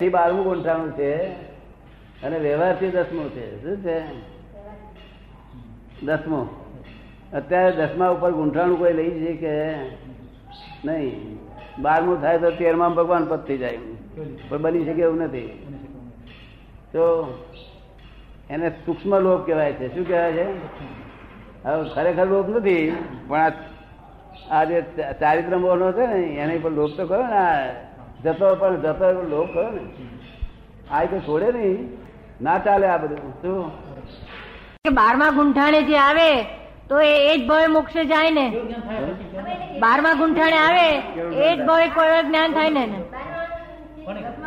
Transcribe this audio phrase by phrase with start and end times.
[0.00, 1.14] થી બારમું ગુંઠાણું છે
[2.22, 3.62] અને વ્યવહારથી દસમું છે.
[3.62, 3.98] શું છે?
[6.06, 6.48] દસમું.
[7.32, 9.74] અત્યારે દસમા ઉપર ગુંઠાણું કોઈ લઈ છે કે
[10.84, 11.38] નહીં?
[11.78, 13.78] બારમું થાય તો તેરમા ભગવાન પદ થઈ જાય.
[14.48, 15.46] પણ બની શકે એવું નથી.
[16.92, 17.02] તો
[18.50, 19.94] એને સૂક્ષ્મ લોભ કહેવાય છે.
[19.94, 20.46] શું કહેવાય છે?
[21.64, 22.96] હવે ખરેખર લોભ નથી,
[23.28, 23.52] પણ
[24.50, 24.82] આ જે
[25.20, 27.72] ચારિત્ર મોહનો છે ને, એને પણ લોભ તો ખરો ને આ
[28.24, 29.80] જતો પણ જતો લોક ખરો ને.
[30.90, 31.98] આ તો છોડે નહીં.
[32.42, 33.32] ના ચાલે આ બધું.
[33.42, 33.72] શું?
[34.94, 36.42] બારમા ગુંઠાણે જે આવે
[36.88, 38.46] તો એ જ ભય મોક્ષે જાય ને.
[39.78, 40.88] બારમા ગુંઠાણે આવે
[41.46, 42.86] એ જ ભય કોઈ જ્ઞાન થાય ને.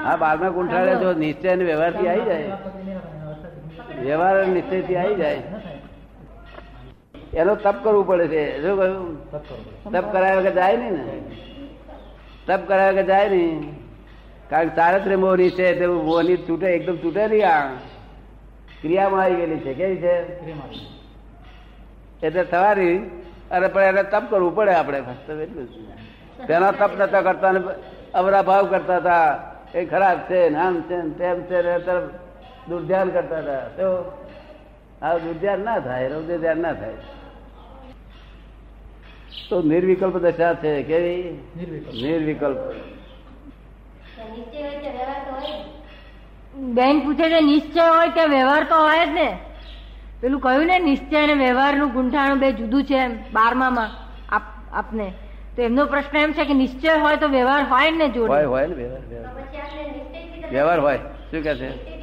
[0.03, 2.57] હા બારમા ગુંઠાણે જો નિશ્ચય અને વ્યવહારથી આવી જાય.
[4.01, 5.43] વ્યવહાર નિશ્ચયથી આવી જાય.
[7.33, 8.61] એનો તપ કરવું પડે છે.
[8.61, 9.31] શું કહ્યું?
[9.91, 11.21] તપ કરાયા વગર જાય નહીં ને.
[12.47, 13.75] તપ કરાવે કે જાય નહીં?
[14.49, 17.69] કારણ કે ચારત્રે મોહની છે તે મોહની છૂટે એકદમ છૂટે નહીં આ.
[18.81, 20.23] ક્રિયામાં આવી ગયેલી છે, કેવી છે?
[22.23, 22.97] એટલે થવાની,
[23.51, 25.67] અરે પણ એને તપ કરવું પડે આપણે ફક્ત એટલું.
[26.47, 27.53] તેના તપ નતા કરતા
[28.13, 29.53] અવરા ભાવ કરતા હતા.
[29.75, 32.03] એ ખરાબ છે નામ છે તેમ છે તરફ
[32.69, 33.59] દુર્ધ્યાન કરતા હતા.
[33.59, 34.11] તો
[35.01, 36.93] આ દુર્ધ્યાન ના થાય રૌદ્ર ધ્યાન ના થાય.
[39.49, 41.23] તો નિર્વિકલ્પ દશા છે કેવી?
[42.03, 42.57] નિર્વિકલ્પ.
[46.55, 49.37] બેન પૂછે છે નિશ્ચય હોય કે વ્યવહાર તો હોય જ ને?
[50.21, 53.89] પેલું કહ્યું ને નિશ્ચય અને વ્યવહારનું ગુંઠાણું બે જુદું છે એમ બારમામાં
[54.35, 55.13] આપ- આપને.
[55.55, 58.33] તો એમનો પ્રશ્ન એમ છે કે નિશ્ચય હોય તો વ્યવહાર હોય ને જોડે?
[58.33, 60.49] હોય હોય ને વ્યવહાર વ્યવહાર.
[60.49, 60.97] વ્યવહાર હોય.
[60.97, 61.97] શું કે છે?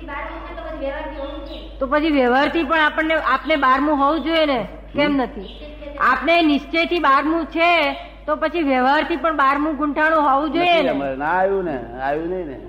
[1.79, 4.69] તો પછી વ્યવહારથી પણ આપણને આપને બારમું હોવું જોઈએ ને?
[4.95, 5.74] કેમ નથી?
[6.01, 7.93] આપને નિશ્ચયથી બારમું છે
[8.27, 11.25] તો પછી વ્યવહારથી પણ બારમું ગુંઠાણું હોવું જોઈએ ને.
[11.25, 12.61] આવ્યું ને આવ્યું નહીં ને.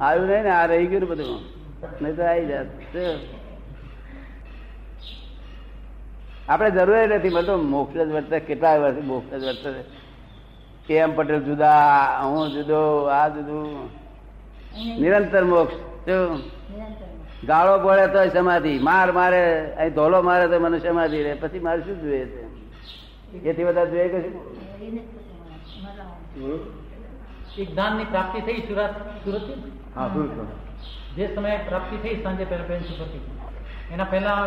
[0.00, 1.40] આવ્યું નહીં ને આ રહી ગયું બધું.
[2.02, 2.66] નહીં તો આવી જાત?
[6.48, 9.84] આપણે જરૂર નથી બધું મોક્ષ જ વર્તે કેટલા વર્ષ મોક્ષ જ વર્તે.
[10.86, 13.90] કે એમ પટેલ જુદા હું જુદો આ જુદું.
[15.00, 15.76] નિરંતર મોક્ષ.
[15.76, 16.40] શું?
[17.46, 18.78] ગાળો બોલે તો સમાધિ.
[18.78, 21.34] માર મારે અહીં ધોલો મારે તો મને સમાધિ રહે.
[21.34, 22.42] પછી મારે શું જોઈએ છે?
[23.50, 24.34] એથી બધા જોઈએ કે શું?
[27.58, 27.64] એ
[28.04, 29.44] પ્રાપ્તિ થઈ સુરત સુરત
[29.96, 30.10] હા?
[31.16, 33.20] જે સમયે પ્રાપ્તિ થઈ સાંજે પહેલા બેન સુરતી
[33.92, 34.40] એના પહેલા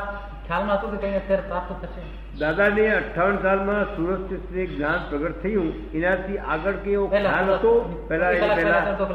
[0.48, 2.02] ખ્યાલમાં હતું કે કઈ અત્યારે પ્રાપ્ત થશે?
[2.40, 5.70] દાદાને અઠાવન સાલમાં સુરત સ્થિતિ જ્ઞાન પ્રગટ થયું.
[5.94, 7.72] એનાથી આગળ કેવો ખ્યાલ હતો?
[8.10, 9.06] પહેલા પહેલા અડધો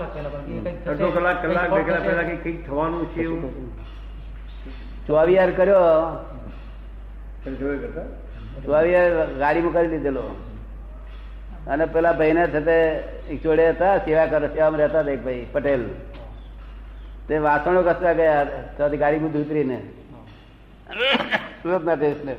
[1.16, 2.02] કલાક કલાક બે કલાક.
[2.06, 3.72] પહેલા કંઈક થવાનું છે એવું?
[5.06, 5.82] ચોવીયાર કર્યો.
[7.44, 8.06] તમે જોયું કરતા?
[8.66, 10.24] ચોવીયાર ગાડી કરી લીધેલો
[11.72, 12.76] અને પેલા ભાઈને થતે
[13.32, 15.84] એક જોડે હતા સેવા કરે સેવામાં રહેતા હતા એક ભાઈ પટેલ.
[17.28, 18.44] તે વાસણો કસવા ગયા
[18.76, 19.78] ત્યાંથી ગાડી ઉતરીને.
[21.62, 22.34] સુરતના ટેસ્ટને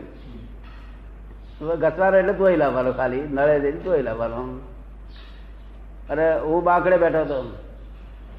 [1.82, 4.40] ઘસવાનો એટલે ધોઈ લાવવાનો ખાલી, નળે જઈને ધોઈ લાવવાનો.
[6.10, 7.40] અરે હું બાકડે બેઠો હતો.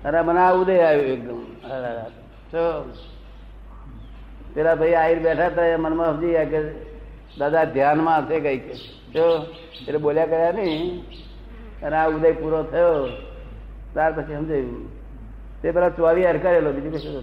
[0.04, 1.40] અરે મને આ ઉદય આવ્યું એકદમ.
[2.50, 2.62] તો
[4.54, 6.60] પેલા ભાઈ આવીને બેઠા હતા, એ મનમાં સમજી ગયા કે
[7.38, 8.74] દાદા ધ્યાનમાં હશે કઈ કે
[9.14, 9.24] જો
[9.86, 10.84] એટલે બોલ્યા કર્યા નહીં.
[11.84, 13.08] અને આ ઉદય પૂરો થયો.
[13.94, 14.86] ત્યાર પછી સમજાયું.
[15.60, 17.14] તે પેલા ચોવી હરકારેલો બીજું કશું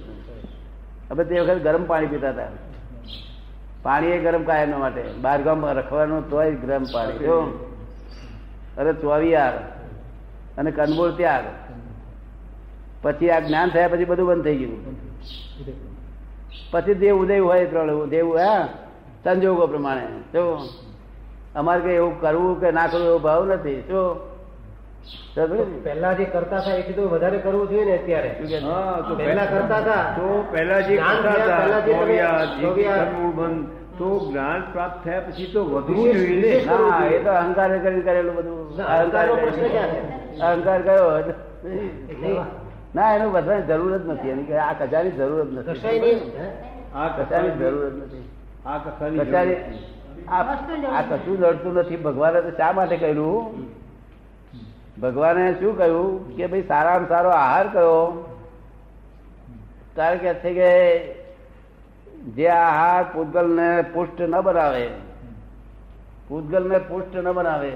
[1.09, 2.51] હવે તે વખત ગરમ પાણી પીતા હતા.
[3.83, 5.03] પાણી એ ગરમ કાયમ માટે.
[5.21, 7.17] બાર ગામ રખવાનું તોય ગરમ પાણી.
[7.17, 7.69] જો.
[8.77, 9.57] અરે ચોવીયાર
[10.57, 11.43] અને કનબોળ ત્યાગ.
[13.01, 14.97] પછી આ જ્ઞાન થયા પછી બધું બંધ થઈ ગયું.
[16.71, 18.67] પછી દેવ ઉદય હોય, ત્રણ દેવ, હા?
[19.23, 20.05] સંજોગો પ્રમાણે.
[20.05, 20.69] જો.
[21.55, 23.81] અમારે કઈ એવું કરવું કે ના કરવું એવો ભાવ નથી.
[23.81, 24.32] શું?
[25.83, 28.35] પહેલા જે કરતા હતા એ કીધું વધારે કરવું જોઈએ ને અત્યારે?
[28.63, 31.59] હા પહેલા કરતા હતા તો પહેલા જે જ્ઞાન કરતા
[33.97, 34.31] તો
[34.73, 36.57] પ્રાપ્ત થયા પછી તો વધવું વિશેષ- જોઈએ ને.
[36.57, 38.77] વિશેષ એ તો અહંકાર કરીને કરેલું બધું.
[38.77, 40.39] છે?
[40.41, 41.33] અહંકાર કયો
[42.95, 44.29] ના એનું વધવાની જરૂર જ નથી.
[44.29, 45.69] એની આ કચાની જરૂર જ નથી.
[45.99, 46.51] હે?
[46.95, 48.29] આ કચાની કથાની જરૂર જ નથી.
[48.65, 49.55] આ કચારી કચાની
[50.27, 50.43] આ
[50.87, 51.95] આ કશું લડતું નથી.
[51.97, 53.53] ભગવાને તો શા માટે કહ્યું
[55.01, 56.35] ભગવાને શું કહ્યું?
[56.35, 58.29] કે ભાઈ, સારામાં સારો આહાર કયો
[59.95, 60.71] કારણ કે છે કે
[62.23, 64.89] જે આહાર પૂતગલને પુષ્ટ ન બનાવે,
[66.27, 67.71] પૂતગલને પુષ્ટ ન બનાવે.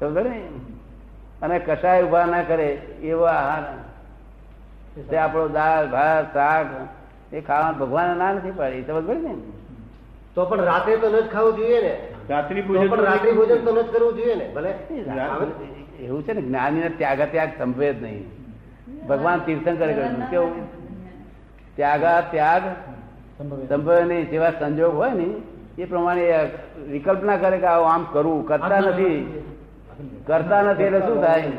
[0.00, 0.08] તો
[1.42, 2.68] અને કશાય ઊભા ના કરે,
[3.02, 3.62] એવો આહાર.
[5.10, 6.66] તે આપણો દાળ, ભાત, શાક,
[7.34, 8.82] એ ખાવા ભગવાને ના નથી પાડી.
[8.82, 9.59] સમજ ને?
[10.34, 11.94] તો પણ રાત્રે તો ન જ ખાવું જોઈએ ને.
[12.30, 14.72] રાત્રિ ભોજન પણ રાત્રિ ભોજન તો ન જ કરવું જોઈએ ને ભલે?
[16.00, 18.24] એવું છે ને જ્ઞાની ને ત્યાગ ત્યાગ સંભવે જ નહીં.
[19.08, 20.52] ભગવાન તીર્થંકરે કહ્યું કેવું?
[21.76, 22.62] ત્યાગા ત્યાગ
[23.70, 24.30] સંભવે નહીં.
[24.30, 25.28] જેવા સંજોગ હોય ને
[25.78, 26.24] એ પ્રમાણે
[26.90, 28.46] વિકલ્પના કરે કે આવું આમ કરવું.
[28.46, 29.44] કરતા નથી.
[30.26, 31.52] કરતા નથી એટલે શું થાય.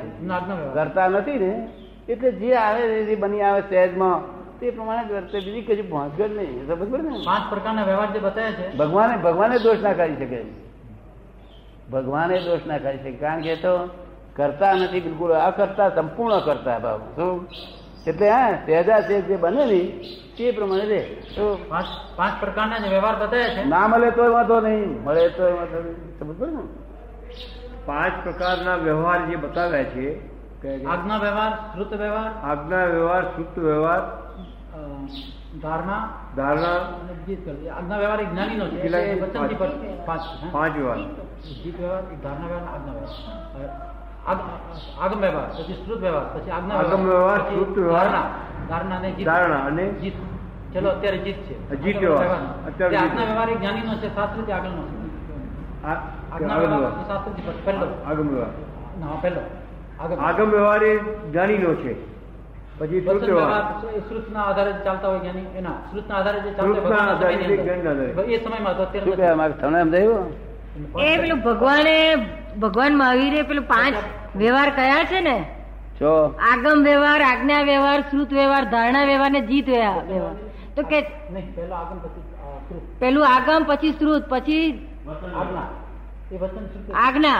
[0.73, 1.51] કરતા નથી ને?
[2.09, 2.83] એટલે જે આવે
[3.13, 7.09] એ બની આવે સહેજમાં તે પ્રમાણે જ વર્તે બીજી કશું ભાંગડ નહીં સમજ પડી ને?
[7.09, 8.77] પાંચ પ્રકારના વ્યવહાર જે બતાવ્યા છે.
[8.77, 10.43] ભગવાને ભગવાને દોષ ના કરી શકે.
[11.91, 13.11] ભગવાને દોષ ના કરી શકે.
[13.11, 13.89] કારણ કે તો
[14.35, 17.47] કરતા નથી બિલકુલ અકર્તા સંપૂર્ણ કરતા બાબુ શું?
[18.07, 19.79] એટલે હા તેજા છે જે બને ને
[20.37, 20.99] તે પ્રમાણે રે.
[21.35, 21.85] તો પાંચ
[22.15, 23.65] પાંચ પ્રકારના જે વ્યવહાર બતાવ્યા છે.
[23.65, 25.03] ના મળે તો વાંધો નહીં.
[25.03, 26.19] મળે તો વાંધો નહીં.
[26.19, 26.61] સમજ પડે ને?
[27.85, 30.13] પાંચ પ્રકારના વ્યવહાર જે બતાવ્યા છે
[30.61, 32.31] કે આજ્ઞા વ્યવહાર શ્રુત વ્યવહાર.
[32.43, 34.20] આજ્ઞા વ્યવહાર શુદ્ધ વ્યવહાર
[35.61, 37.69] ધારણા ધારણા અને જીત કરવી.
[37.69, 39.19] આજ્ઞા વ્યવહાર એક જ્ઞાનીનો છે?
[39.21, 40.21] વચનથી પાંચ
[40.51, 40.97] પાંચ વ્યવહાર
[41.63, 43.91] જીત વ્યવહાર એક ધારણા વ્યવહાર આજ્ઞા વ્યવહાર.
[45.01, 48.09] આગમ વ્યવહાર પછી શ્રુત વ્યવહાર પછી આજ્ઞા આગમ વ્યવહાર, શ્રુત વ્યવહાર,
[48.69, 48.95] ધારણા.
[48.95, 49.25] અને જીત.
[49.25, 50.13] ધારણા અને જીત.
[50.73, 51.81] ચલો અત્યારે જીત છે.
[51.81, 52.27] જીત વ્યવહાર.
[52.67, 55.01] અત્યારે આજ્ઞા વ્યવહાર એક જ્ઞાનીનો છે શાસ્ત્રથી આગળનો છે.
[55.83, 57.17] આજ્ઞા આગમ વ્યવહાર
[57.65, 58.03] પહેલો.
[58.05, 59.03] આગમ વ્યવહાર.
[59.03, 59.41] હા પહેલો.
[60.03, 60.99] આગમ આગમ વ્યવહાર એ
[61.31, 62.10] જ્ઞાનીનો છે.
[62.81, 67.35] પછી શ્રુતના આધારે ચાલતા હોય જ્ઞાની એના શ્રુતના આધારે જે ચાલતા હોય શ્રુતના ભગવાનના આધારે,
[67.35, 67.63] સમયની અંદર.
[67.63, 68.33] જ્ઞાનના આધારે.
[68.33, 71.95] એ સમયમાં તો શું અત્યારે કહેવા તમને સમજાયું એ પેલું ભગવાને
[72.59, 73.95] ભગવાન મહાવીરે પેલું પાંચ
[74.35, 75.37] વ્યવહાર કયા છે ને?
[76.51, 80.05] આગમ વ્યવહાર આજ્ઞા વ્યવહાર શ્રુત વ્યવહાર ધારણા વ્યવહાર ને જીત વ્યવહાર.
[80.05, 80.35] વ્યવહાર.
[80.75, 81.01] તો કે
[82.99, 84.87] પેલું આગમ પછી શ્રુત પછી
[86.95, 87.39] આજ્ઞા.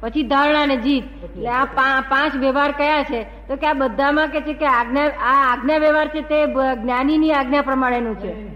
[0.00, 1.04] પછી ધારણા ને જીત.
[1.24, 3.22] એટલે આ પા- પાંચ વ્યવહાર કયા છે?
[3.22, 6.46] તો કે આ બધામાં કે છે કે આજ્ઞા આ આજ્ઞા વ્યવહાર છે તે
[6.82, 8.48] જ્ઞાનીની આજ્ઞા પ્રમાણેનું છે.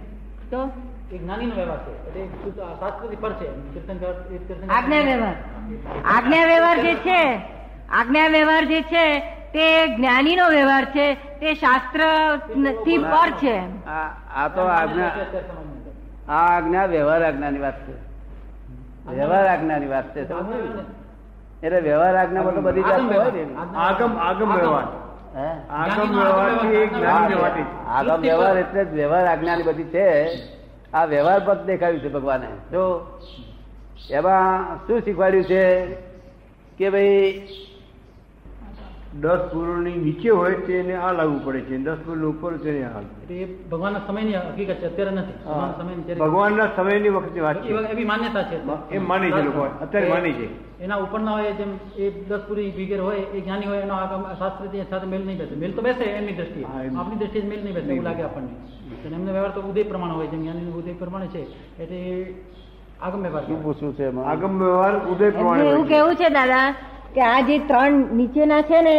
[0.51, 0.71] તો?
[1.13, 2.07] એ જ્ઞાનીનો વ્યવહાર છે.
[2.07, 3.47] એટલે એ શુદ્ધ આ શાસ્ત્રથી પર છે?
[3.47, 5.35] કીર્તનકાર એ કીર્તનકાર- આજ્ઞા વ્યવહાર.
[6.05, 7.43] આજ્ઞા વ્યવહાર જે છે
[7.91, 9.19] આજ્ઞા વ્યવહાર જે છે
[9.53, 13.87] તે જ્ઞાનીનો વ્યવહાર છે તે શાસ્ત્રથી પર છે.
[13.87, 15.11] આ આ તો આજ્ઞા
[16.29, 17.93] આ આજ્ઞા વ્યવહાર આજ્ઞાની વાત છે.
[19.15, 20.29] વ્યવહાર આજ્ઞાની વાત છે.
[20.29, 21.02] ને?
[21.63, 23.33] એટલે વ્યવહાર આજ્ઞામાં તો બધી આગમ જાત હોય વ્યવહાર.
[23.33, 23.77] ને.
[23.77, 24.87] આગમ આગમ વ્યવહાર.
[25.39, 25.69] હે?
[25.71, 27.65] આગમ વ્યવહારથી જ્ઞાની વ્યવહાર.
[27.89, 30.29] આગમ વ્યવહાર એટલે જ વ્યવહાર આજ્ઞાની બધી છે.
[30.95, 32.47] આ વ્યવહાર પદ દેખાડ્યું છે ભગવાને.
[32.47, 33.07] જો
[34.11, 35.85] એમાં શું શીખવાડ્યું છે?
[36.79, 37.47] કે ભાઈ
[39.21, 41.77] દસ પૂર્ણની નીચે હોય તેને આ લાગુ પડે છે.
[41.77, 44.87] દસ પૂર્ણ ઉપર તેને આ એટલે એ ભગવાનના સમયની હકીકત છે.
[44.87, 45.33] અત્યારે નથી.
[45.47, 46.25] ભગવાનના સમયની ચરિત્ર.
[46.25, 47.69] ભગવાનના સમયની વખતની વાત છે.
[47.69, 48.95] એવી માન્યતા છે.
[48.95, 49.63] એ માને છે લોકો.
[49.81, 50.81] અત્યારે માને છે.
[50.85, 54.85] એના ઉપરના હોય જેમ એ દસ પૂરી ભીગેર હોય એ જ્ઞાની હોય એનો આગમ શાસ્ત્ર
[54.91, 55.55] સાથે મેલ નહીં બેસે.
[55.55, 56.65] મેલ તો બેસે એમની દ્રષ્ટિએ.
[56.99, 58.49] આપણી દ્રષ્ટિએ મેલ નહીં બેસે એવું લાગે આપણને.
[59.07, 60.27] અને એમનો વ્યવહાર તો ઉદય પ્રમાણે હોય.
[60.27, 61.43] જેમ જ્ઞાની ઉદય પ્રમાણે છે
[61.83, 62.35] એટલે
[63.03, 63.63] આગમ વ્યવહાર શું.
[63.63, 66.75] પૂછવું છે આગમ વ્યવહાર ઉદય પ્રમાણે એવું કેવું છે દાદા
[67.15, 68.97] કે આ જે ત્રણ નીચેના છે ને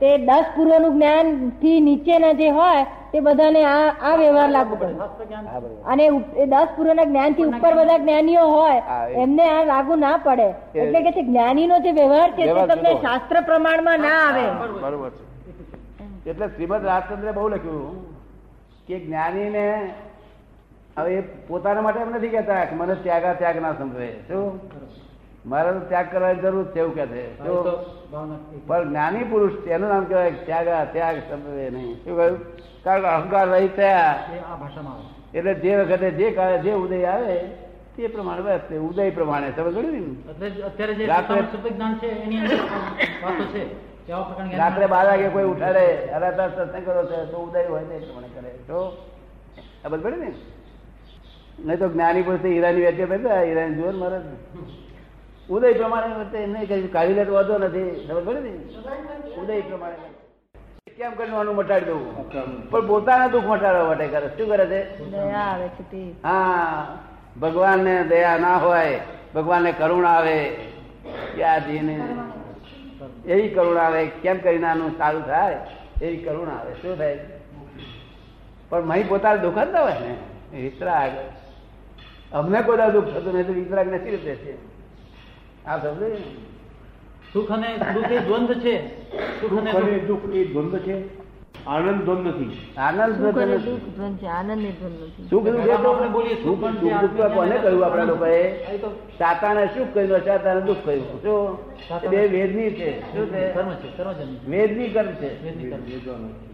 [0.00, 4.94] તે દસ પૂર્વનું જ્ઞાનથી નીચેના જે હોય તે બધાને આ આ વ્યવહાર લાગુ પડે.
[5.24, 5.44] જ્ઞાન.
[5.92, 6.04] અને
[6.36, 8.80] એ દસ પૂર્વના જ્ઞાનથી ઉપર બધા જ્ઞાનીઓ હોય
[9.24, 10.48] એમને આ લાગુ ના પડે.
[10.74, 12.94] એટલે કે જ્ઞાનીનો જે વ્યવહાર છે તે તમને.
[13.02, 14.46] શાસ્ત્ર પ્રમાણમાં ના આવે.
[14.80, 15.10] બરોબર.
[16.24, 16.30] છે.
[16.30, 17.94] એટલે શ્રીમદ રાજચંદ્રે બહુ લખ્યું
[18.88, 19.64] કે જ્ઞાનીને
[20.96, 24.08] હવે પોતાના માટે એમ નથી કહેતા કે મને ત્યાગા ત્યાગ ના સમજે.
[24.28, 24.60] શું?
[25.46, 27.36] મારે તો ત્યાગ કરવાની જરૂર છે એવું કે છે.
[27.36, 27.62] તો.
[28.66, 32.04] પણ જ્ઞાની પુરુષ એનું નામ કહેવાય ત્યાગ ત્યાગા શબ્દ નહીં.
[32.04, 32.38] શું કહ્યું?
[32.84, 34.28] કારણ કે અહંકાર રહી થયા.
[35.34, 37.34] એટલે જે વખતે જે કાળે જે ઉદય આવે
[37.96, 39.52] તે પ્રમાણે બસ તે ઉદય પ્રમાણે.
[39.56, 40.62] સમજ પડી ને?
[40.62, 40.94] અત્યારે
[44.56, 47.98] રાત્રે- બાર વાગે કોઈ ઉઠાડે અરે તાર સત્સંગ કરો છે તો ઉદય હોય ને એ
[47.98, 48.50] પ્રમાણે કરે.
[48.50, 49.06] તો
[49.84, 50.34] આ પડે ને?
[51.64, 54.18] નહીં તો જ્ઞાની પુરુષ હીરાની વેચે બેઠા હીરાની જોર મારે
[55.50, 58.06] ઉદય પ્રમાણે એમને કઈ કાઢી લે તો વાંધો નથી.
[58.08, 58.50] ખબર પડે ને?
[59.40, 59.94] ઉદય પ્રમાણે.
[60.96, 62.30] કેમ કરીને આનું મટાડી દઉં.
[62.70, 64.28] પણ પોતાના દુઃખ મટાડવા માટે કરે.
[64.28, 65.12] શું કરે છે?
[66.22, 66.98] હા.
[67.40, 69.00] ભગવાનને દયા ના હોય
[69.34, 70.56] ભગવાનને કરુણા આવે.
[71.36, 72.00] યાદીને
[73.26, 74.06] એવી કરુણા આવે.
[74.06, 75.66] કેમ કરીને આનું સારું થાય?
[76.02, 76.72] એવી કરુણા આવે.
[76.72, 77.18] શું થાય?
[78.68, 80.16] પણ મહી પોતાને દુઃખ જ ના હોય ને?
[80.62, 81.10] વિતરાગ.
[82.32, 84.73] અમને કોઈ દુઃખ થતું નહીં તો વિતરાગ નથી રીતે છે?
[85.66, 86.08] આ સમજે?
[86.08, 86.16] ને?
[87.32, 88.88] સુખ અને દુઃખ એ દ્વંદ છે.
[89.40, 90.34] સુખ અને દુઃખ.
[90.34, 91.24] એ દ્વંદ છે.
[91.66, 92.74] આનંદ દ્વંદ્વ નથી.
[92.76, 95.28] આનંદ સુખ દુઃખ દ્વંદ છે આનંદ ને દ્વંદ નથી.
[95.30, 98.42] સુખ દુઃખ આપણે બોલીએ સુખ છે, દુઃખ કોને કહ્યું આપણા લોકોએ?
[98.42, 98.76] એ
[99.18, 101.58] સાતાને સુખ કહ્યું સાતાને દુઃખ કહ્યું શું?
[102.10, 103.00] બે વેદની છે.
[103.00, 103.52] શું છે?
[103.52, 105.44] કર્મ છે વેદની કર્મ છે.
[105.44, 106.53] વેદની કર્મ.